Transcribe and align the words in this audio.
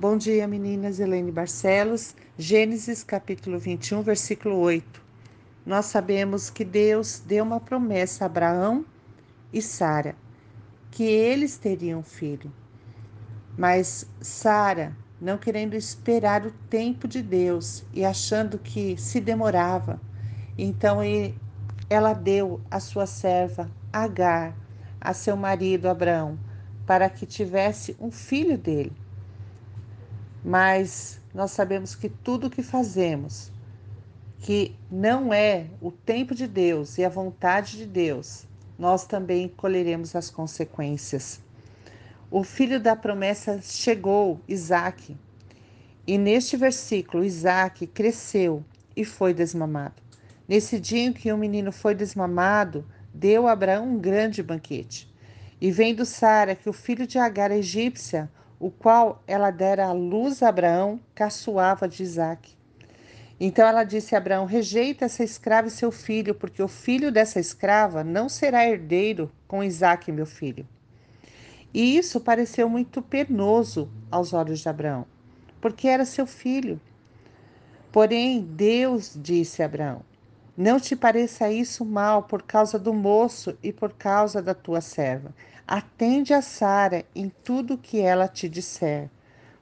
Bom 0.00 0.16
dia, 0.16 0.46
meninas. 0.46 1.00
Helene 1.00 1.32
Barcelos, 1.32 2.14
Gênesis 2.38 3.02
capítulo 3.02 3.58
21, 3.58 4.00
versículo 4.00 4.56
8. 4.58 5.02
Nós 5.66 5.86
sabemos 5.86 6.48
que 6.50 6.64
Deus 6.64 7.20
deu 7.26 7.42
uma 7.42 7.58
promessa 7.58 8.22
a 8.22 8.26
Abraão 8.26 8.84
e 9.52 9.60
Sara, 9.60 10.14
que 10.92 11.02
eles 11.02 11.58
teriam 11.58 12.00
filho. 12.04 12.52
Mas 13.56 14.08
Sara, 14.20 14.96
não 15.20 15.36
querendo 15.36 15.74
esperar 15.74 16.46
o 16.46 16.52
tempo 16.70 17.08
de 17.08 17.20
Deus 17.20 17.84
e 17.92 18.04
achando 18.04 18.56
que 18.56 18.96
se 18.96 19.20
demorava, 19.20 20.00
então 20.56 21.00
ela 21.90 22.12
deu 22.12 22.60
a 22.70 22.78
sua 22.78 23.04
serva 23.04 23.68
Agar 23.92 24.56
a 25.00 25.12
seu 25.12 25.36
marido 25.36 25.88
Abraão 25.88 26.38
para 26.86 27.10
que 27.10 27.26
tivesse 27.26 27.96
um 27.98 28.12
filho 28.12 28.56
dele. 28.56 29.07
Mas 30.44 31.20
nós 31.34 31.50
sabemos 31.50 31.94
que 31.94 32.08
tudo 32.08 32.50
que 32.50 32.62
fazemos, 32.62 33.50
que 34.40 34.74
não 34.90 35.32
é 35.32 35.66
o 35.80 35.90
tempo 35.90 36.34
de 36.34 36.46
Deus 36.46 36.98
e 36.98 37.04
a 37.04 37.08
vontade 37.08 37.76
de 37.76 37.86
Deus, 37.86 38.46
nós 38.78 39.04
também 39.06 39.48
colheremos 39.48 40.14
as 40.14 40.30
consequências. 40.30 41.40
O 42.30 42.44
filho 42.44 42.78
da 42.78 42.94
promessa 42.94 43.60
chegou, 43.62 44.40
Isaac, 44.46 45.16
e 46.06 46.16
neste 46.16 46.56
versículo, 46.56 47.24
Isaac 47.24 47.86
cresceu 47.86 48.64
e 48.96 49.04
foi 49.04 49.34
desmamado. 49.34 50.00
Nesse 50.48 50.80
dia 50.80 51.02
em 51.02 51.12
que 51.12 51.30
o 51.30 51.36
menino 51.36 51.70
foi 51.70 51.94
desmamado, 51.94 52.82
deu 53.12 53.46
a 53.46 53.52
Abraão 53.52 53.86
um 53.90 53.98
grande 53.98 54.42
banquete. 54.42 55.12
E 55.60 55.70
vendo 55.70 56.06
Sara 56.06 56.54
que 56.54 56.68
o 56.68 56.72
filho 56.72 57.06
de 57.06 57.18
Agar, 57.18 57.50
egípcia, 57.50 58.30
o 58.58 58.70
qual 58.70 59.22
ela 59.26 59.50
dera 59.50 59.86
à 59.86 59.92
luz 59.92 60.42
a 60.42 60.48
Abraão, 60.48 61.00
caçoava 61.14 61.88
de 61.88 62.02
Isaque. 62.02 62.56
Então 63.40 63.66
ela 63.66 63.84
disse 63.84 64.14
a 64.14 64.18
Abraão: 64.18 64.44
Rejeita 64.44 65.04
essa 65.04 65.22
escrava 65.22 65.68
e 65.68 65.70
seu 65.70 65.92
filho, 65.92 66.34
porque 66.34 66.62
o 66.62 66.68
filho 66.68 67.12
dessa 67.12 67.38
escrava 67.38 68.02
não 68.02 68.28
será 68.28 68.66
herdeiro 68.66 69.30
com 69.46 69.62
Isaque, 69.62 70.10
meu 70.10 70.26
filho. 70.26 70.66
E 71.72 71.96
isso 71.96 72.20
pareceu 72.20 72.68
muito 72.68 73.00
penoso 73.00 73.88
aos 74.10 74.32
olhos 74.32 74.60
de 74.60 74.68
Abraão, 74.68 75.06
porque 75.60 75.86
era 75.86 76.04
seu 76.04 76.26
filho. 76.26 76.80
Porém, 77.92 78.40
Deus 78.40 79.12
disse 79.14 79.62
a 79.62 79.66
Abraão: 79.66 80.02
Não 80.60 80.80
te 80.80 80.96
pareça 80.96 81.52
isso 81.52 81.84
mal 81.84 82.24
por 82.24 82.42
causa 82.42 82.80
do 82.80 82.92
moço 82.92 83.56
e 83.62 83.72
por 83.72 83.92
causa 83.92 84.42
da 84.42 84.52
tua 84.52 84.80
serva. 84.80 85.32
Atende 85.64 86.34
a 86.34 86.42
Sara 86.42 87.04
em 87.14 87.28
tudo 87.44 87.78
que 87.78 88.00
ela 88.00 88.26
te 88.26 88.48
disser, 88.48 89.08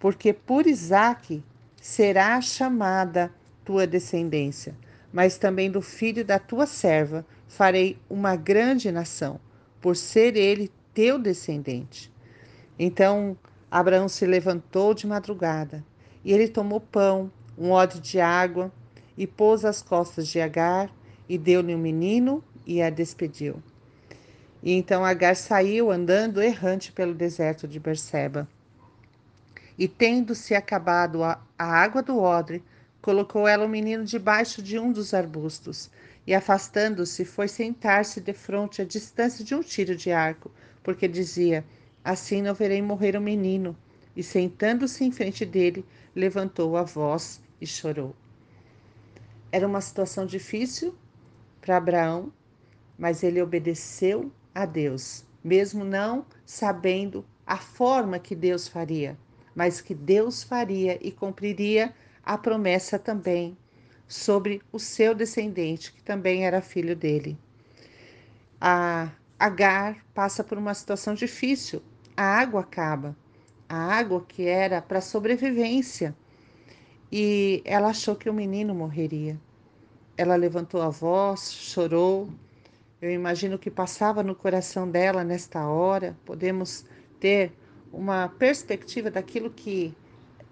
porque 0.00 0.32
por 0.32 0.66
Isaque 0.66 1.44
será 1.76 2.40
chamada 2.40 3.30
tua 3.66 3.86
descendência, 3.86 4.74
mas 5.12 5.36
também 5.36 5.70
do 5.70 5.82
filho 5.82 6.24
da 6.24 6.38
tua 6.38 6.64
serva 6.64 7.22
farei 7.46 7.98
uma 8.08 8.34
grande 8.34 8.90
nação, 8.90 9.38
por 9.82 9.94
ser 9.94 10.36
ele 10.36 10.72
teu 10.94 11.18
descendente. 11.18 12.10
Então 12.78 13.36
Abraão 13.70 14.08
se 14.08 14.24
levantou 14.24 14.94
de 14.94 15.06
madrugada, 15.06 15.84
e 16.24 16.32
ele 16.32 16.48
tomou 16.48 16.80
pão, 16.80 17.30
um 17.58 17.72
odre 17.72 18.00
de 18.00 18.18
água, 18.18 18.72
e 19.18 19.26
pôs 19.26 19.64
as 19.64 19.82
costas 19.82 20.28
de 20.28 20.40
Agar, 20.40 20.88
e 21.28 21.36
deu-lhe 21.36 21.74
um 21.74 21.78
menino, 21.78 22.42
e 22.64 22.80
a 22.80 22.88
despediu. 22.88 23.60
E 24.62 24.72
então 24.72 25.04
Agar 25.04 25.34
saiu 25.34 25.90
andando 25.90 26.40
errante 26.40 26.92
pelo 26.92 27.12
deserto 27.12 27.66
de 27.66 27.80
Berseba. 27.80 28.48
E 29.76 29.88
tendo-se 29.88 30.54
acabado 30.54 31.24
a, 31.24 31.42
a 31.58 31.64
água 31.64 32.00
do 32.00 32.18
odre, 32.18 32.62
colocou 33.02 33.48
ela 33.48 33.66
o 33.66 33.68
menino 33.68 34.04
debaixo 34.04 34.62
de 34.62 34.78
um 34.78 34.92
dos 34.92 35.12
arbustos, 35.12 35.90
e 36.24 36.32
afastando-se, 36.32 37.24
foi 37.24 37.48
sentar-se 37.48 38.20
defronte 38.20 38.82
à 38.82 38.84
distância 38.84 39.44
de 39.44 39.54
um 39.54 39.62
tiro 39.62 39.96
de 39.96 40.12
arco, 40.12 40.50
porque 40.82 41.08
dizia: 41.08 41.64
Assim 42.04 42.40
não 42.40 42.54
verei 42.54 42.80
morrer 42.80 43.16
o 43.16 43.20
menino. 43.20 43.76
E 44.14 44.22
sentando-se 44.22 45.04
em 45.04 45.10
frente 45.10 45.44
dele, 45.44 45.84
levantou 46.14 46.76
a 46.76 46.82
voz 46.82 47.40
e 47.60 47.66
chorou. 47.66 48.14
Era 49.50 49.66
uma 49.66 49.80
situação 49.80 50.26
difícil 50.26 50.94
para 51.60 51.76
Abraão, 51.76 52.32
mas 52.98 53.22
ele 53.22 53.40
obedeceu 53.40 54.30
a 54.54 54.66
Deus, 54.66 55.24
mesmo 55.42 55.84
não 55.84 56.26
sabendo 56.44 57.24
a 57.46 57.56
forma 57.56 58.18
que 58.18 58.34
Deus 58.34 58.68
faria, 58.68 59.16
mas 59.54 59.80
que 59.80 59.94
Deus 59.94 60.42
faria 60.42 60.98
e 61.00 61.10
cumpriria 61.10 61.94
a 62.22 62.36
promessa 62.36 62.98
também 62.98 63.56
sobre 64.06 64.60
o 64.72 64.78
seu 64.78 65.14
descendente, 65.14 65.92
que 65.92 66.02
também 66.02 66.44
era 66.44 66.60
filho 66.60 66.94
dele. 66.94 67.38
A 68.60 69.10
Agar 69.38 70.04
passa 70.12 70.42
por 70.42 70.58
uma 70.58 70.74
situação 70.74 71.14
difícil. 71.14 71.80
A 72.16 72.24
água 72.24 72.62
acaba. 72.62 73.16
A 73.68 73.76
água 73.76 74.24
que 74.26 74.44
era 74.44 74.82
para 74.82 75.00
sobrevivência. 75.00 76.12
E 77.10 77.62
ela 77.64 77.88
achou 77.88 78.14
que 78.14 78.28
o 78.28 78.34
menino 78.34 78.74
morreria. 78.74 79.38
Ela 80.16 80.36
levantou 80.36 80.82
a 80.82 80.90
voz, 80.90 81.52
chorou, 81.52 82.28
eu 83.00 83.12
imagino 83.12 83.56
que 83.56 83.70
passava 83.70 84.24
no 84.24 84.34
coração 84.34 84.90
dela 84.90 85.22
nesta 85.22 85.68
hora. 85.68 86.16
Podemos 86.24 86.84
ter 87.20 87.52
uma 87.92 88.28
perspectiva 88.28 89.08
daquilo 89.08 89.50
que 89.50 89.94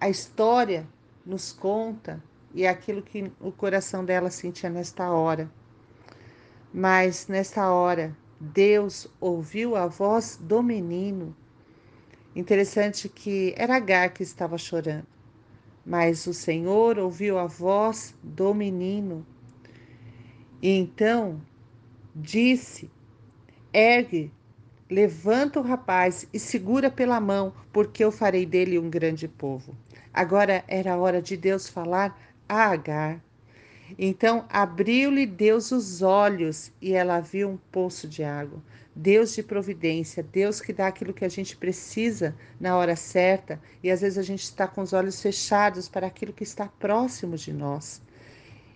a 0.00 0.08
história 0.08 0.86
nos 1.26 1.52
conta 1.52 2.22
e 2.54 2.64
aquilo 2.64 3.02
que 3.02 3.32
o 3.40 3.50
coração 3.50 4.04
dela 4.04 4.30
sentia 4.30 4.70
nesta 4.70 5.10
hora. 5.10 5.50
Mas 6.72 7.26
nesta 7.26 7.70
hora, 7.72 8.16
Deus 8.40 9.08
ouviu 9.20 9.74
a 9.74 9.88
voz 9.88 10.38
do 10.40 10.62
menino. 10.62 11.34
Interessante 12.36 13.08
que 13.08 13.52
era 13.56 13.76
Agar 13.76 14.10
que 14.10 14.22
estava 14.22 14.56
chorando, 14.56 15.06
mas 15.88 16.26
o 16.26 16.34
Senhor 16.34 16.98
ouviu 16.98 17.38
a 17.38 17.46
voz 17.46 18.14
do 18.22 18.52
menino. 18.52 19.26
E 20.60 20.68
então 20.68 21.40
disse: 22.14 22.90
Ergue, 23.72 24.30
levanta 24.90 25.58
o 25.58 25.62
rapaz 25.62 26.28
e 26.30 26.38
segura 26.38 26.90
pela 26.90 27.18
mão, 27.18 27.54
porque 27.72 28.04
eu 28.04 28.12
farei 28.12 28.44
dele 28.44 28.78
um 28.78 28.90
grande 28.90 29.26
povo. 29.26 29.74
Agora 30.12 30.62
era 30.68 30.92
a 30.92 30.98
hora 30.98 31.22
de 31.22 31.38
Deus 31.38 31.66
falar 31.66 32.20
a 32.46 32.66
Agar. 32.66 33.24
Então 33.96 34.44
abriu-lhe 34.48 35.24
Deus 35.24 35.70
os 35.70 36.02
olhos 36.02 36.72
e 36.82 36.92
ela 36.92 37.20
viu 37.20 37.48
um 37.48 37.56
poço 37.70 38.08
de 38.08 38.24
água. 38.24 38.60
Deus 38.94 39.34
de 39.34 39.42
providência, 39.42 40.22
Deus 40.22 40.60
que 40.60 40.72
dá 40.72 40.88
aquilo 40.88 41.14
que 41.14 41.24
a 41.24 41.28
gente 41.28 41.56
precisa 41.56 42.34
na 42.60 42.76
hora 42.76 42.96
certa 42.96 43.60
e 43.82 43.90
às 43.90 44.00
vezes 44.00 44.18
a 44.18 44.22
gente 44.22 44.42
está 44.42 44.66
com 44.66 44.82
os 44.82 44.92
olhos 44.92 45.22
fechados 45.22 45.88
para 45.88 46.08
aquilo 46.08 46.32
que 46.32 46.42
está 46.42 46.66
próximo 46.66 47.36
de 47.36 47.52
nós. 47.52 48.02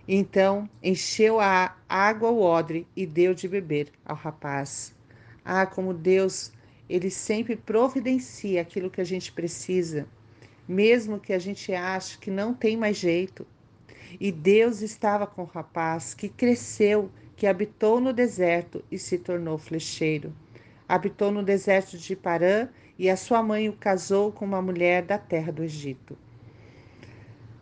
Então 0.06 0.68
encheu 0.82 1.40
a 1.40 1.76
água 1.88 2.30
o 2.30 2.40
odre 2.40 2.86
e 2.94 3.04
deu 3.04 3.34
de 3.34 3.48
beber 3.48 3.90
ao 4.04 4.16
rapaz. 4.16 4.94
Ah, 5.44 5.66
como 5.66 5.92
Deus, 5.92 6.52
ele 6.88 7.10
sempre 7.10 7.56
providencia 7.56 8.60
aquilo 8.60 8.90
que 8.90 9.00
a 9.00 9.04
gente 9.04 9.32
precisa, 9.32 10.06
mesmo 10.68 11.18
que 11.18 11.32
a 11.32 11.38
gente 11.38 11.72
ache 11.72 12.18
que 12.18 12.30
não 12.30 12.54
tem 12.54 12.76
mais 12.76 12.96
jeito. 12.96 13.46
E 14.20 14.30
Deus 14.30 14.82
estava 14.82 15.26
com 15.26 15.42
o 15.42 15.46
rapaz 15.46 16.14
que 16.14 16.28
cresceu, 16.28 17.10
que 17.36 17.46
habitou 17.46 18.00
no 18.00 18.12
deserto 18.12 18.84
e 18.90 18.98
se 18.98 19.18
tornou 19.18 19.58
flecheiro. 19.58 20.32
Habitou 20.88 21.30
no 21.30 21.42
deserto 21.42 21.96
de 21.96 22.14
Parã 22.14 22.68
e 22.98 23.08
a 23.08 23.16
sua 23.16 23.42
mãe 23.42 23.68
o 23.68 23.72
casou 23.72 24.30
com 24.30 24.44
uma 24.44 24.62
mulher 24.62 25.02
da 25.02 25.18
terra 25.18 25.52
do 25.52 25.62
Egito. 25.64 26.16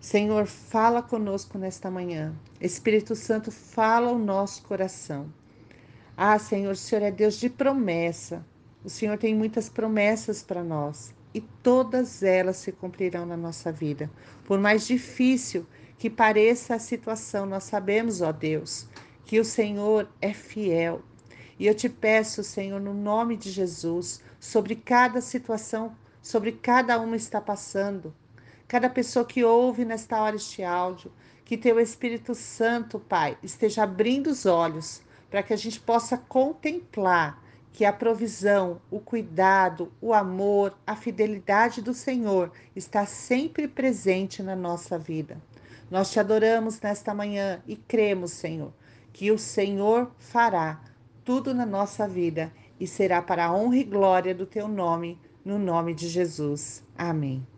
Senhor, 0.01 0.47
fala 0.47 1.03
conosco 1.03 1.59
nesta 1.59 1.91
manhã. 1.91 2.35
Espírito 2.61 3.15
Santo, 3.15 3.51
fala 3.51 4.11
o 4.11 4.19
nosso 4.19 4.63
coração. 4.63 5.33
Ah, 6.17 6.39
Senhor, 6.39 6.73
o 6.73 6.77
Senhor 6.77 7.03
é 7.03 7.11
Deus 7.11 7.39
de 7.39 7.49
promessa. 7.49 8.45
O 8.85 8.89
Senhor 8.89 9.19
tem 9.19 9.35
muitas 9.35 9.69
promessas 9.69 10.43
para 10.43 10.65
nós 10.65 11.15
e 11.35 11.41
todas 11.63 12.23
elas 12.23 12.57
se 12.57 12.73
cumprirão 12.73 13.25
na 13.25 13.37
nossa 13.37 13.71
vida. 13.71 14.11
Por 14.45 14.59
mais 14.59 14.87
difícil 14.87 15.67
que 16.01 16.09
pareça 16.09 16.75
a 16.75 16.79
situação, 16.79 17.45
nós 17.45 17.65
sabemos, 17.65 18.23
ó 18.23 18.33
Deus, 18.33 18.89
que 19.27 19.39
o 19.39 19.45
Senhor 19.45 20.09
é 20.19 20.33
fiel. 20.33 21.03
E 21.59 21.67
eu 21.67 21.75
te 21.75 21.91
peço, 21.91 22.43
Senhor, 22.43 22.81
no 22.81 22.95
nome 22.95 23.37
de 23.37 23.51
Jesus, 23.51 24.23
sobre 24.41 24.75
cada 24.75 25.21
situação, 25.21 25.95
sobre 26.23 26.53
cada 26.53 26.99
uma 26.99 27.17
está 27.17 27.39
passando, 27.39 28.15
cada 28.67 28.89
pessoa 28.89 29.27
que 29.27 29.45
ouve 29.45 29.85
nesta 29.85 30.19
hora 30.23 30.37
este 30.37 30.65
áudio, 30.65 31.13
que 31.45 31.59
teu 31.59 31.79
Espírito 31.79 32.35
Santo, 32.35 32.99
Pai, 32.99 33.37
esteja 33.43 33.83
abrindo 33.83 34.29
os 34.31 34.47
olhos 34.47 35.03
para 35.31 35.43
que 35.43 35.53
a 35.53 35.57
gente 35.57 35.79
possa 35.79 36.17
contemplar 36.17 37.45
que 37.75 37.85
a 37.85 37.93
provisão, 37.93 38.81
o 38.91 39.01
cuidado, 39.01 39.93
o 40.01 40.15
amor, 40.15 40.75
a 40.87 40.97
fidelidade 40.97 41.83
do 41.83 41.93
Senhor 41.93 42.51
está 42.75 43.05
sempre 43.05 43.69
presente 43.69 44.43
na 44.43 44.57
nossa 44.57 44.99
vida. 44.99 45.37
Nós 45.91 46.11
te 46.11 46.21
adoramos 46.21 46.81
nesta 46.81 47.13
manhã 47.13 47.61
e 47.67 47.75
cremos, 47.75 48.31
Senhor, 48.31 48.73
que 49.13 49.33
o 49.33 49.39
Senhor 49.39 50.13
fará 50.19 50.81
tudo 51.25 51.53
na 51.53 51.67
nossa 51.67 52.07
vida 52.07 52.53
e 52.79 52.87
será 52.87 53.21
para 53.21 53.47
a 53.47 53.53
honra 53.53 53.77
e 53.77 53.85
glória 53.85 54.35
do 54.35 54.47
teu 54.47 54.69
nome, 54.69 55.19
no 55.45 55.59
nome 55.59 55.93
de 55.93 56.09
Jesus. 56.09 56.85
Amém. 56.97 57.50